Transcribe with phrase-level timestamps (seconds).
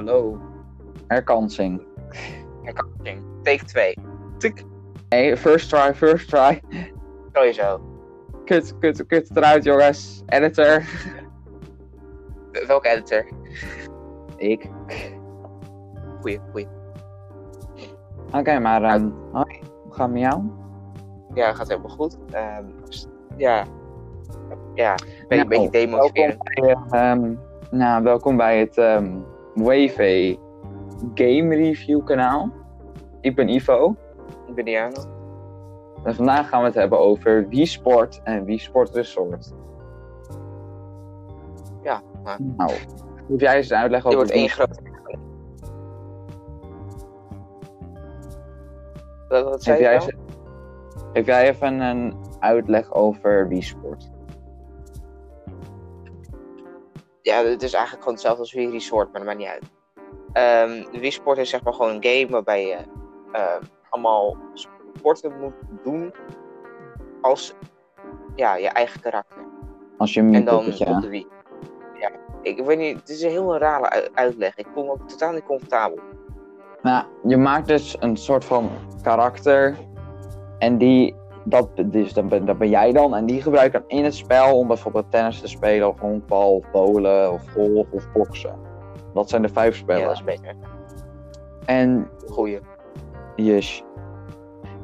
[0.00, 0.38] hallo.
[1.08, 1.80] Herkansing.
[2.64, 3.20] Herkansing.
[3.44, 3.94] Take 2.
[4.38, 4.64] Tik.
[5.10, 6.60] Hey, first try, first try.
[7.32, 7.80] Sowieso.
[8.46, 10.22] Kut, kut, kut eruit, jongens.
[10.32, 10.82] Editor.
[12.66, 13.24] Welke editor?
[14.36, 14.70] Ik.
[16.20, 16.68] Goeie, goeie.
[18.32, 19.60] Oké, maar ehm hoi.
[19.82, 20.42] Hoe gaat het met jou?
[21.34, 22.18] Ja, gaat helemaal goed.
[22.88, 23.06] S-
[23.36, 23.64] ja.
[24.74, 26.36] Ja, een beetje, Nou, een beetje demotiverend.
[26.54, 27.34] Welkom bij, ehm,
[27.70, 28.76] nou, welkom bij het
[29.54, 30.38] Wave
[31.14, 32.52] Game Review kanaal.
[33.20, 33.96] Ik ben Ivo.
[34.46, 35.04] Ik ben Diana.
[36.04, 39.52] En vandaag gaan we het hebben over Wii Sport en Wii Sport Resort.
[41.82, 42.70] Ja, maar Nou,
[43.28, 44.80] geef jij eens een uitleg over wordt één grote...
[49.28, 50.24] Wat, wat Geef zei jij, je eens- nou?
[51.12, 54.10] geef jij even een uitleg over Wii Sport?
[57.30, 59.64] Ja, het is eigenlijk gewoon hetzelfde als Wii Resort, maar dat maakt niet uit.
[60.92, 62.76] De Wii Sport is zeg maar gewoon een game waarbij je
[63.32, 64.36] ehm, allemaal
[64.94, 66.14] sporten moet doen
[67.20, 67.54] als
[68.36, 69.42] ja, je eigen karakter.
[69.96, 71.26] Als je En dan mini-poppetje, op de Wii.
[71.98, 72.10] Ja,
[72.42, 74.56] ik weet niet, het is een heel rare uitleg.
[74.56, 75.98] Ik voel me ook totaal niet comfortabel.
[76.82, 78.70] Nou, je maakt dus een soort van
[79.02, 79.76] karakter.
[80.58, 81.14] En die,
[81.50, 83.14] dat, dus dat, ben, dat ben jij dan.
[83.14, 86.54] En die gebruik je dan in het spel om bijvoorbeeld tennis te spelen, of honkbal,
[86.54, 88.54] of bowlen, of golf, of boksen.
[89.14, 90.04] Dat zijn de vijf Ja, spellen.
[90.04, 90.54] dat is beter.
[91.64, 92.60] En, Goeie.
[93.36, 93.84] yes.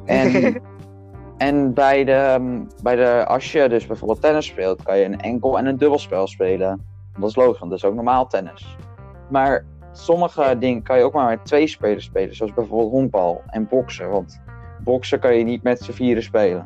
[0.05, 0.61] En,
[1.37, 2.39] en bij, de,
[2.83, 6.27] bij de, als je dus bijvoorbeeld tennis speelt, kan je een enkel en een dubbelspel
[6.27, 6.85] spelen.
[7.19, 8.77] Dat is logisch, want dat is ook normaal tennis.
[9.29, 13.67] Maar sommige dingen kan je ook maar met twee spelers spelen, zoals bijvoorbeeld honkbal en
[13.67, 14.09] boksen.
[14.09, 14.41] Want
[14.87, 16.65] boksen kan je niet met z'n vieren spelen.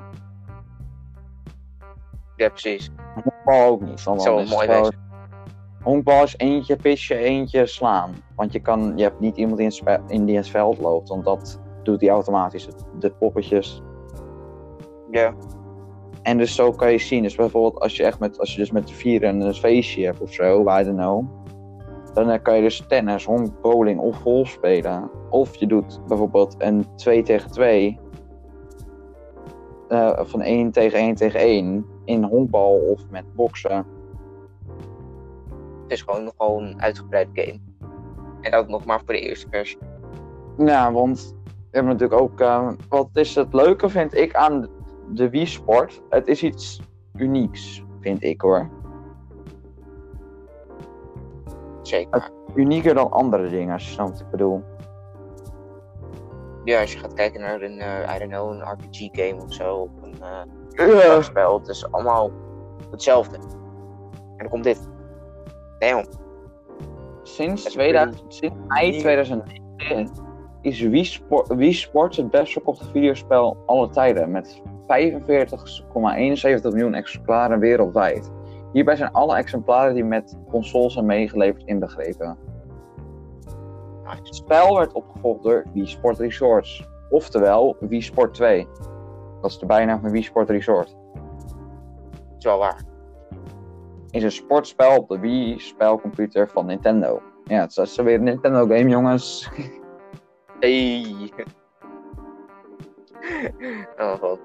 [2.36, 2.92] Ja, precies.
[3.24, 4.04] Honkbal ook niet.
[4.04, 5.00] Want Zo mooi gewoon- bezig.
[5.84, 8.12] Honkbal is eentje pitchen, eentje slaan.
[8.36, 11.10] Want je, kan, je hebt niet iemand in, spe- in die in het veld loopt,
[11.10, 12.68] want dat doet hij automatisch.
[13.00, 13.82] De poppetjes
[15.12, 15.34] Ja,
[16.22, 18.72] En dus zo kan je zien, dus bijvoorbeeld als je echt met, als je dus
[18.72, 21.26] met de vieren een feestje hebt of zo, I don't know.
[22.14, 25.10] Dan eh, kan je dus tennis, honk, bowling of golf spelen.
[25.30, 28.00] Of je doet bijvoorbeeld een 2 tegen 2.
[29.92, 33.76] Eh, van 1 tegen 1 tegen 1 in honkbal of met boksen.
[35.82, 37.60] het is gewoon nogal een uitgebreid game.
[38.42, 39.78] En ook nog maar voor de eerste versie.
[40.58, 42.40] Ja, want we hebben natuurlijk ook.
[42.40, 44.68] eh, wat is het leuke, vind ik, aan
[45.14, 46.02] de Wii Sport?
[46.10, 46.82] Het is iets
[47.16, 48.70] unieks, vind ik hoor.
[51.82, 52.30] Zeker.
[52.56, 54.64] Unieker dan andere dingen, als je snapt wat ik bedoel.
[56.64, 59.54] Ja, als je gaat kijken naar een, eh, I don't know, een RPG game of
[59.54, 59.76] zo.
[59.76, 60.16] Of een
[60.90, 61.60] uh, spel.
[61.60, 62.32] Het is allemaal
[62.92, 63.36] hetzelfde.
[63.36, 64.90] En dan komt dit.
[65.80, 66.06] Damn.
[67.24, 69.00] Sinds, Het 2000, sinds mei nieuw.
[69.00, 70.12] 2009
[70.62, 74.32] is Wii, Sport, Wii Sports het best verkochte videospel alle tijden.
[74.32, 74.68] Met 45,71
[76.62, 78.32] miljoen exemplaren wereldwijd.
[78.74, 82.38] Hierbij zijn alle exemplaren die met consoles zijn meegeleverd inbegrepen.
[84.16, 86.88] Het spel werd opgevolgd door Wii Sport Resorts.
[87.10, 88.68] Oftewel Wii Sport 2.
[89.42, 90.96] Dat is de bijnaam van Wii Sport Resort.
[92.38, 92.84] is wel waar.
[94.10, 97.22] Is een sportspel op de Wii spelcomputer van Nintendo.
[97.44, 99.50] Ja, het is weer een Nintendo game jongens.
[100.60, 101.32] Hey.
[103.98, 104.40] oh god.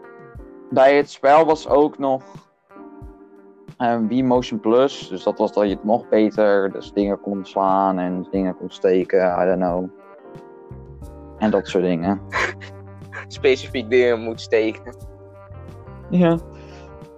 [0.71, 2.23] Bij het spel was ook nog
[3.77, 5.09] eh, Wii Motion Plus.
[5.09, 8.71] Dus dat was dat je het nog beter dus dingen kon slaan en dingen kon
[8.71, 9.43] steken.
[9.43, 9.89] I don't know.
[11.39, 12.21] En dat soort dingen.
[13.29, 14.97] Specifiek dingen moet steken.
[16.11, 16.39] Ja.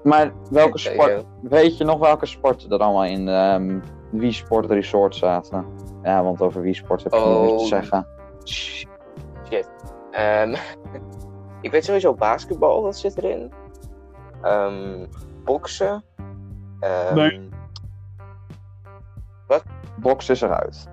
[0.03, 1.25] Maar welke sport...
[1.43, 3.81] Weet je nog welke sporten er allemaal in ehm
[4.11, 5.67] Wii Sport Resort zaten?
[6.03, 7.59] Ja, want over Wii Sport heb meer Oh.
[7.59, 8.07] te zeggen.
[8.45, 9.71] Shit.
[10.11, 10.55] Ehm,
[11.63, 13.53] ik weet sowieso basketbal, dat zit erin.
[14.43, 15.07] Ehm
[15.45, 16.05] boksen.
[16.81, 17.49] Ehm, Nee.
[19.97, 20.87] Box is eruit.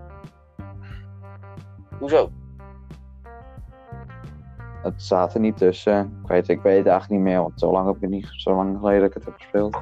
[2.00, 2.30] Hoezo?
[4.84, 6.20] Het staat er niet tussen.
[6.24, 8.56] Ik weet, ik weet het eigenlijk niet meer, want zo lang heb ik niet, zo
[8.56, 9.78] lang geleden dat ik het heb gespeeld.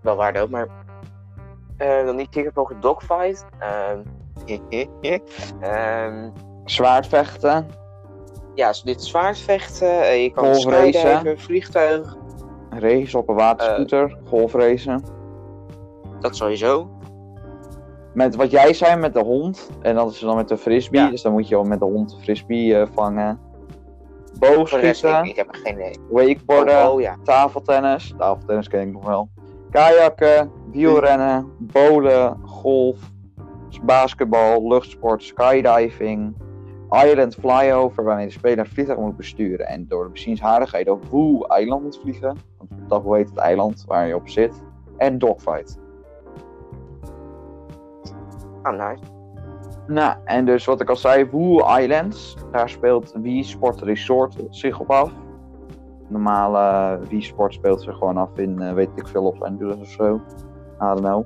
[0.00, 0.68] Wel waar ook, maar.
[1.76, 3.46] eh, dan niet over dogfight.
[3.58, 3.98] Ehm
[5.60, 6.30] ehm,
[6.64, 7.66] Zwaardvechten,
[8.54, 10.00] ja, dus dit is zwaardvechten.
[10.02, 12.16] eh, je kan skydiven, vliegtuig.
[12.78, 15.02] Race op een waterscooter, golfracen.
[16.20, 16.88] Dat sowieso.
[18.14, 21.10] Met wat jij zei met de hond, en dat is dan met de frisbee, Ja.
[21.10, 23.38] dus dan moet je al met de hond de frisbee eh, vangen.
[24.40, 25.98] Rest, ik, Boogschieten, ik heb er geen idee.
[26.10, 27.16] wakeboarden, Oh, oh ja.
[27.22, 29.28] tafeltennis, tafeltennis ken ik nog wel.
[29.70, 32.98] Kajakken, wielrennen, bowlen, golf,
[33.82, 36.34] basketbal, luchtsport, skydiving,
[36.94, 41.82] island flyover, waarmee de speler een vliegtuig moet besturen en door de bezienswaardigheden op Woe-eiland
[41.82, 42.36] moet vliegen.
[42.58, 44.62] Want dat heet het eiland waar je op zit.
[44.96, 45.78] En dogfight.
[48.62, 49.02] Ah, nice.
[49.86, 54.80] Nou, en dus wat ik al zei, Woe Islands, daar speelt Wii Sport Resort zich
[54.80, 55.12] op af.
[56.08, 59.88] Normale Wii Sport speelt zich gewoon af in, eh, weet ik veel, Los Angeles of
[59.88, 60.14] zo.
[60.14, 60.20] I
[60.78, 61.24] don't know.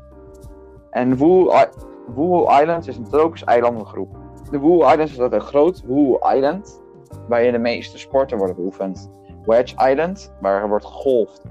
[0.91, 1.69] En Woe,
[2.15, 4.17] Woe Islands is een tropisch eilandengroep.
[4.51, 6.83] De Woe Islands is een groot Woe Island,
[7.29, 9.11] waar de meeste sporten worden beoefend.
[9.45, 11.43] Wedge Island, waar er wordt gegolfd.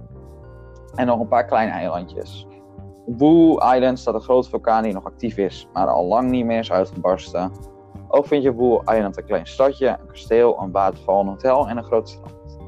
[0.95, 2.47] En nog een paar kleine eilandjes.
[3.05, 6.45] Op Woe Island staat een grote vulkaan die nog actief is, maar al lang niet
[6.45, 7.51] meer is uitgebarsten.
[8.07, 11.67] Ook vind je op Woe Island een klein stadje, een kasteel, een waterval, een hotel
[11.67, 12.59] en een groot strand.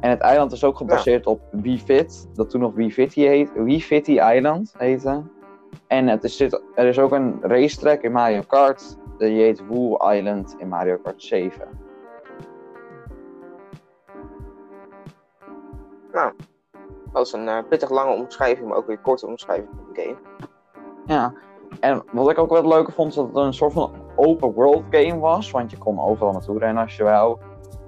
[0.00, 3.52] En het eiland is ook gebaseerd op Wii Fit, dat toen nog Wii Fitty heet,
[3.54, 5.22] Wii Fitty Island heette.
[5.86, 10.14] En het is, zit- er is ook een racetrack in Mario Kart, die heet Woe
[10.16, 11.68] Island in Mario Kart 7.
[17.12, 20.16] Dat is een eh, pittig lange omschrijving, maar ook weer korte omschrijving van de game.
[21.06, 21.32] Ja,
[21.80, 24.84] en wat ik ook wel leuker vond, is dat het een soort van open world
[24.90, 25.50] game was.
[25.50, 27.38] Want je kon overal naartoe rennen als je wou.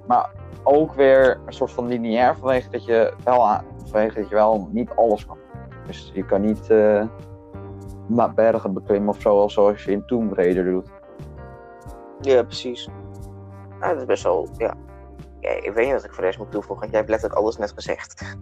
[0.07, 0.29] Maar
[0.63, 3.47] ook weer een soort van lineair vanwege dat je wel,
[3.85, 5.37] vanwege dat je wel niet alles kan.
[5.85, 7.05] Dus je kan niet eh,
[8.35, 10.89] bergen beklimmen of zo, zoals je in Tomb Raider doet.
[12.21, 12.89] Ja, precies.
[13.79, 14.73] Ah, dat is best wel, ja.
[15.39, 15.49] ja.
[15.49, 17.57] Ik weet niet wat ik voor de rest moet toevoegen, want jij hebt letterlijk alles
[17.57, 18.35] net gezegd.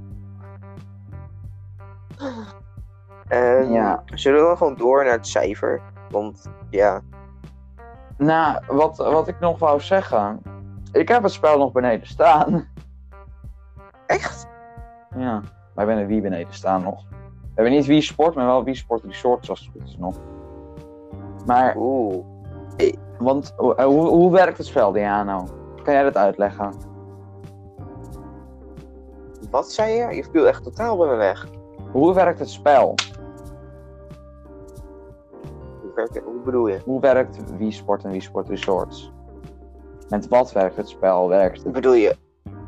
[3.28, 4.04] Ehm, Ja.
[4.06, 5.82] Zullen we dan gewoon door naar het cijfer?
[6.10, 7.02] Want ja,
[8.18, 10.42] Nou, wat, wat ik nog wou zeggen.
[10.92, 12.68] Ik heb het spel nog beneden staan.
[14.06, 14.48] echt?
[15.16, 15.42] Ja,
[15.76, 17.04] wij hebben wie beneden staan nog.
[17.56, 20.16] We hebben niet wie sport, maar wel wie sport resort zoals het goed is nog.
[21.46, 22.26] Maar Oeh.
[23.18, 25.48] Want hoe, eh, hoe, hoe werkt het spel, Diano?
[25.84, 26.74] Kan jij dat uitleggen?
[29.50, 30.16] Wat zei je?
[30.16, 31.48] Je viel echt totaal bij me weg.
[31.92, 32.96] Hoe werkt het spel?
[35.82, 36.80] Hoe, werkt hoe bedoel je?
[36.84, 39.12] Hoe werkt Wii Sport en Wii Sport Resorts?
[40.10, 41.30] Met wat werkt het spel?
[41.30, 41.74] Werkt het?
[41.74, 42.16] bedoel je?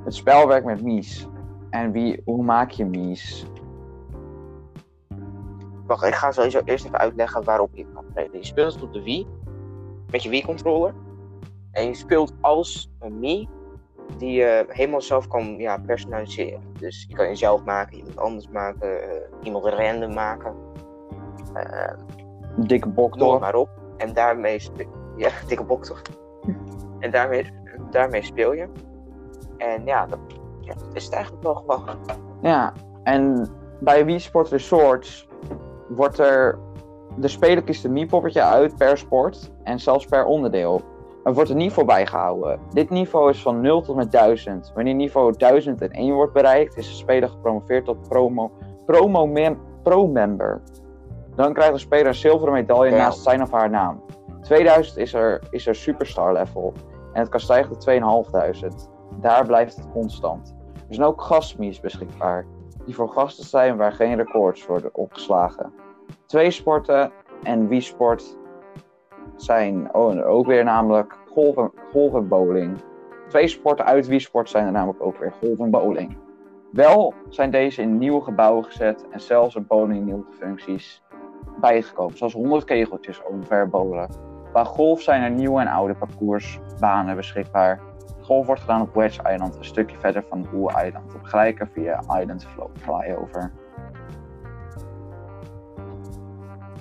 [0.04, 1.28] het spel werkt met Mies.
[1.70, 3.46] En wie, hoe maak je Mies?
[5.88, 8.38] Wacht, ik ga sowieso eerst even uitleggen waarop je kan spelen.
[8.38, 9.28] Je speelt het op de Wii,
[10.12, 10.94] met je Wii-controller.
[11.72, 13.50] En je speelt als een Mii
[14.18, 16.62] die je helemaal zelf kan ja, personaliseren.
[16.80, 20.56] Dus je kan jezelf maken, iemand anders maken, eh, iemand random maken.
[21.54, 21.94] Eh,
[22.56, 23.40] Dikke bok toch?
[23.40, 23.70] maar op.
[23.98, 24.88] En daarmee speel
[25.18, 26.02] Ja, dikke bok toch?
[27.00, 27.52] en daarmee,
[27.92, 28.68] daarmee speel je.
[29.58, 30.20] En ja, dat,
[30.62, 31.98] ja, dat is het eigenlijk wel gewoon.
[32.42, 32.74] Ja,
[33.04, 33.50] en
[33.80, 35.28] bij Wii Sport Resorts
[35.88, 36.60] wordt er.
[37.16, 40.82] De speler kiest een Mii-poppetje uit per sport en zelfs per onderdeel.
[41.24, 42.60] Er wordt een niveau bijgehouden.
[42.70, 44.72] Dit niveau is van 0 tot met 1000.
[44.76, 48.52] Wanneer niveau 1001 wordt bereikt, is de speler gepromoveerd tot promo,
[48.86, 50.62] promo mem- pro-member.
[51.36, 52.98] Dan krijgt de speler een zilveren medaille Ja.
[53.04, 54.02] naast zijn of haar naam.
[54.42, 56.74] 2000 is er, is er superstar level.
[57.14, 58.90] En het kan stijgen tot 2500.
[59.22, 60.56] Daar blijft het constant.
[60.88, 62.46] Er zijn ook gastmies beschikbaar,
[62.88, 65.74] die voor gasten zijn waar geen records worden opgeslagen.
[66.26, 67.12] Twee sporten
[67.44, 68.38] en Wii Sport
[69.36, 71.18] zijn oh, ook weer namelijk
[71.92, 72.78] golf en, bowling.
[73.28, 76.18] Twee sporten uit Wii Sport zijn er namelijk ook weer golf en bowling.
[76.72, 81.04] Wel zijn deze in nieuwe gebouwen gezet en zelfs een bowling nieuwe functies
[81.60, 84.10] bijgekomen, zoals 100 kegeltjes omver bowlen.
[84.52, 87.80] Qua golf zijn er nieuwe en oude parcoursbanen beschikbaar.
[88.28, 91.10] Golf wordt gedaan op Wedge Island, een stukje verder van Woe Island.
[91.10, 93.52] Te begrijpen via Island Flow Flyover.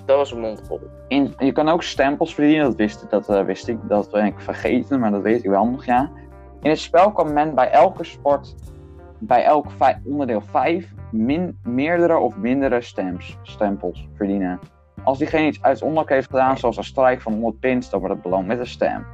[0.05, 0.79] Dat was een mondvol.
[1.07, 3.77] In, je kan ook stempels verdienen, dat wist, ik- dat, eh, wist ik.
[3.83, 6.09] Dat ben ik vergeten, maar dat weet ik wel nog, ja.
[6.61, 8.55] In het spel kan men bij elke sport,
[9.19, 14.59] bij elk vij- onderdeel 5, min, meerdere of mindere stamps, stempels verdienen.
[15.03, 18.23] Als diegene iets uitzonderlijk heeft gedaan, zoals een strike van 100 pins, dan wordt het
[18.23, 19.05] beloond met een stamp.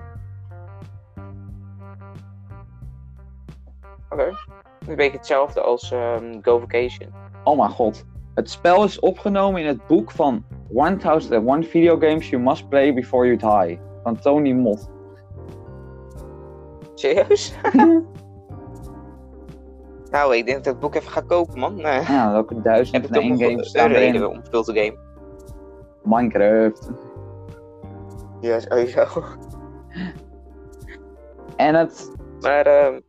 [4.14, 4.30] Oké.
[4.88, 7.10] Een beetje hetzelfde als ehm Go Vacation.
[7.44, 8.06] Oh mijn god.
[8.36, 13.36] Het spel is opgenomen in het boek van 1001 Video Games You Must Play Before
[13.36, 13.80] You Die.
[14.04, 14.90] Van Tony Mott.
[16.94, 17.54] Serieus?
[20.12, 21.80] nou, ik denk dat ik het boek even ga kopen, man.
[21.80, 24.38] Eh, Ja, welke duizend en één game een staan reden erin.
[24.38, 25.00] om veel te gamen.
[26.04, 26.90] Minecraft.
[28.42, 29.06] Ja, sowieso.
[31.56, 32.12] En het...
[32.42, 33.00] Maar ehm,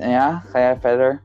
[0.00, 1.20] Ja, ga jij verder?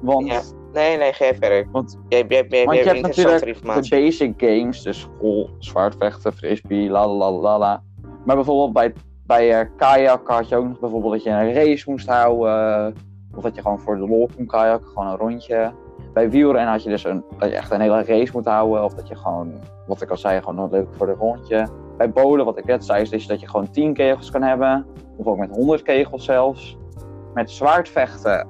[0.00, 0.40] Want Ja.
[0.72, 1.68] Nee, nee, ga even verder.
[1.72, 6.90] Want, Jij, jij, jij, want je hebt natuurlijk de basic games, dus school, zwaardvechten, frisbee,
[6.90, 7.82] la la la la.
[8.24, 8.92] Maar bijvoorbeeld bij,
[9.26, 12.94] bij eh, kajak had je ook nog bijvoorbeeld dat je een race moest houden.
[13.36, 15.72] Of dat je gewoon voor de lol kon kajak, gewoon een rondje.
[16.12, 18.84] Bij wielrennen had je dus een, dat je echt een hele race moet houden.
[18.84, 19.52] Of dat je gewoon,
[19.86, 21.68] wat ik al zei, gewoon nog leuk voor de rondje.
[21.96, 24.86] Bij bolen, wat ik net zei, is dat je gewoon 10 kegels kan hebben.
[25.16, 26.76] Of ook met 100 kegels zelfs.
[27.34, 28.48] Met zwaardvechten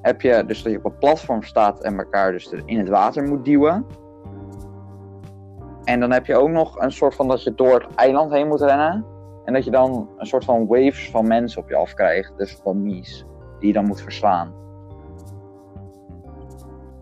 [0.00, 3.22] heb je dus dat je op een platform staat en elkaar dus in het water
[3.22, 3.86] moet duwen.
[5.84, 8.48] En dan heb je ook nog een soort van dat je door het eiland heen
[8.48, 9.04] moet rennen.
[9.44, 12.32] En dat je dan een soort van waves van mensen op je afkrijgt.
[12.36, 13.24] Dus van mies.
[13.58, 14.54] Die je dan moet verslaan.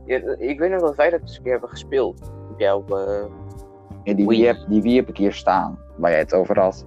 [0.04, 2.32] Ja, ik weet nog dat wij dat eens een keer hebben gespeeld.
[2.50, 2.84] Op jouw...
[4.02, 4.26] Ja, die.
[4.26, 5.78] Wii, heb, die Wii heb ik hier staan.
[5.96, 6.84] Waar jij het over had.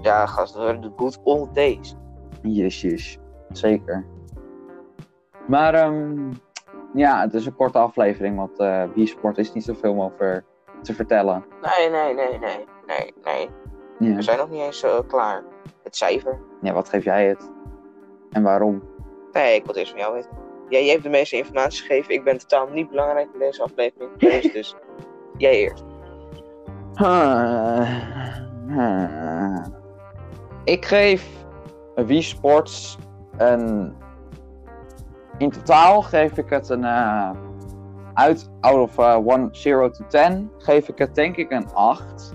[0.00, 1.96] Ja, gast, dat waren de good old days.
[2.42, 3.18] Jezus.
[3.48, 4.06] Zeker.
[5.46, 6.30] Maar ehm,
[6.94, 8.36] ja, het is een korte aflevering.
[8.36, 10.44] Want eh Wii Sport is niet zoveel over
[10.82, 11.44] te vertellen.
[11.62, 13.48] Nee, nee, nee, nee, nee, nee.
[13.98, 14.14] Ja.
[14.14, 15.42] We zijn nog niet eens eh, klaar.
[15.82, 16.38] Het cijfer.
[16.62, 17.50] ja, wat geef jij het?
[18.30, 18.82] En waarom?
[19.32, 20.30] Nee, ik wil het eerst van jou weten.
[20.68, 22.14] Jij, jij hebt de meeste informatie gegeven.
[22.14, 24.74] Ik ben totaal niet belangrijk in deze aflevering geweest, dus
[25.36, 25.84] jij eerst.
[30.64, 31.39] Ik geef
[32.06, 32.98] Wii Sports
[33.36, 33.92] een.
[35.38, 36.84] In totaal geef ik het een.
[36.84, 37.30] eh,
[38.14, 42.32] uit out of eh, one, 0 to 10 geef ik het denk ik een 8.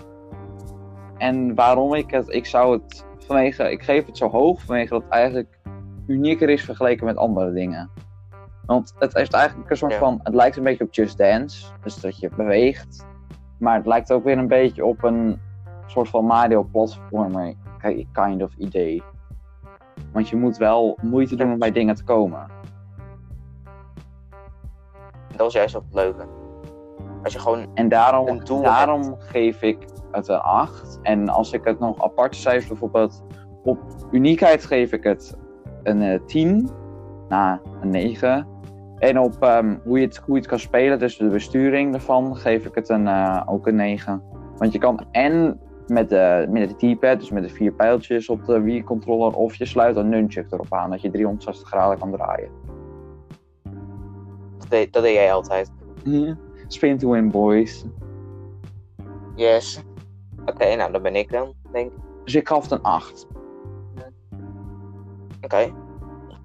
[1.18, 2.34] En waarom ik het.
[2.34, 3.72] Ik zou het vanwege.
[3.72, 5.60] Ik geef het zo hoog vanwege dat het eigenlijk
[6.08, 7.90] unieker is vergeleken met andere dingen.
[8.66, 9.98] Want het is eigenlijk een soort Ja.
[10.00, 10.20] van.
[10.24, 11.66] Het lijkt een beetje op Just Dance.
[11.84, 13.06] Dus dat je beweegt.
[13.60, 15.40] Maar het lijkt ook weer een beetje op een
[15.86, 19.04] soort van Mario platformer ki- kind of idee.
[20.14, 22.48] Want je moet wel moeite doen om bij dingen te komen.
[25.28, 26.26] Dat was juist ook het leuke.
[27.24, 27.68] Als je gewoon...
[27.74, 29.78] En daarom, Een doel daarom geef ik
[30.12, 31.00] het een 8.
[31.02, 33.24] En als ik het nog apart cijfer bijvoorbeeld
[33.64, 33.80] op
[34.12, 35.38] uniekheid geef ik het
[35.84, 36.70] een eh, 10.
[37.28, 38.48] Na een 9.
[38.98, 42.36] En op ehm, hoe, je het, hoe je het kan spelen, dus de besturing ervan,
[42.36, 44.24] geef ik het een, eh, ook een 9.
[44.58, 48.46] Want je kan en met de, met de T-pad, dus met de vier pijltjes op
[48.46, 52.50] de Wii-controller, of je sluit een nunchuk erop aan, dat je 360 graden kan draaien.
[54.58, 55.72] Dat deed, dat deed jij altijd.
[56.68, 57.86] Spin to win, boys.
[59.36, 59.84] Yes.
[60.46, 61.98] Oké, nou, dat ben ik dan, denk ik.
[62.24, 63.28] Dus ik gaf het een 8.
[65.42, 65.74] Oké.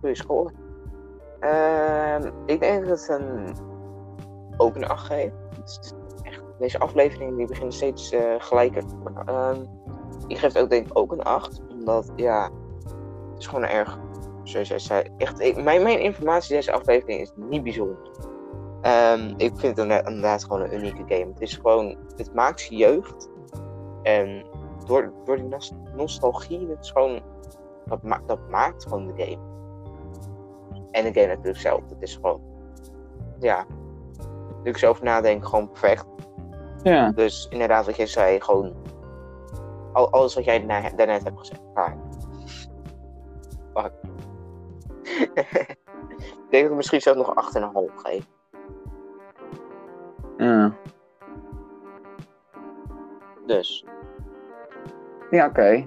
[0.01, 0.51] Goeie score.
[1.41, 3.55] Ehm, ik denk dat het een...
[4.57, 5.95] Ook een 8 geeft.
[6.61, 8.83] Deze aflevering die begint steeds eh, gelijker.
[9.27, 9.65] Ehm,
[10.27, 11.61] ik geef het ook denk ik ook een 8.
[11.71, 12.51] Omdat, ja...
[13.31, 13.99] Het is gewoon erg...
[14.43, 15.05] Zoals jij zei.
[15.17, 17.97] Echt, mijn, mijn informatie deze aflevering is niet bijzonder.
[18.81, 21.31] Ehm, ik vind het inderdaad- gewoon een unieke game.
[21.33, 21.97] Het is gewoon...
[22.17, 23.29] Het maakt je jeugd.
[24.03, 24.45] En
[24.87, 27.21] door, door die nos- nostalgie, het is gewoon
[27.87, 29.39] dat, ma- dat maakt gewoon de game.
[30.91, 31.81] En de game natuurlijk zelf.
[31.89, 32.41] Het is gewoon,
[33.39, 33.67] ja,
[34.63, 36.05] nu ik zo over nadenk, gewoon perfect.
[36.83, 37.11] Ja.
[37.11, 38.75] Dus inderdaad, wat jij zei, gewoon
[39.93, 41.61] al, alles wat jij daarnet hebt gezegd.
[41.75, 41.97] Klaar.
[43.75, 43.93] Fuck.
[45.35, 47.53] ik denk dat ik misschien zelfs nog
[47.91, 48.25] 8,5 geef.
[50.37, 50.75] Ja,
[53.47, 53.85] Dus,
[55.31, 55.87] ja oké.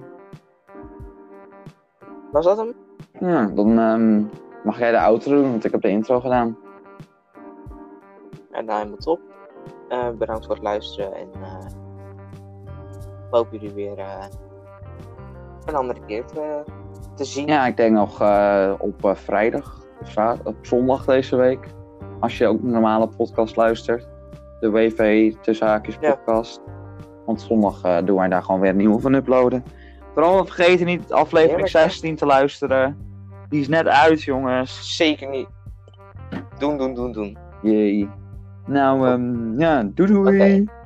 [2.32, 2.74] was dat hem?
[3.20, 4.22] Ja, dan ehm,
[4.64, 6.58] mag jij de outro doen, want ik heb de intro gedaan.
[8.50, 9.20] En nou helemaal top.
[9.94, 11.66] Eh, bedankt voor het luisteren en eh
[13.26, 14.24] ik hoop jullie weer eh,
[15.64, 16.62] een andere keer te,
[17.14, 17.46] te zien.
[17.46, 18.12] Ja, ik denk nog
[18.78, 19.82] op vrijdag
[20.44, 21.66] op zondag deze week.
[22.20, 24.08] Als je ook een normale podcast luistert.
[24.60, 26.14] De WV tussen haakjes Ja.
[26.14, 26.60] podcast.
[27.26, 29.64] Want zondag doen wij daar gewoon weer een nieuwe van uploaden.
[30.12, 32.98] Vooral vergeten niet aflevering Ja, maar- 16 te luisteren.
[33.48, 34.96] Die is net uit, jongens.
[34.96, 35.48] Zeker niet.
[36.58, 37.38] Doen, doen, doen, doen.
[37.62, 38.10] Jee.
[38.66, 40.62] Nou, ehm, ja, doei doei.
[40.62, 40.83] Oké.